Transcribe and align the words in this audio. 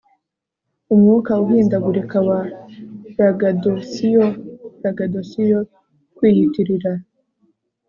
Umwuka 0.93 1.31
uhindagurika 1.43 2.17
wa 2.29 2.39
braggadocio 3.15 4.25
braggadocio 4.79 5.57
kwiyitirira 6.15 6.91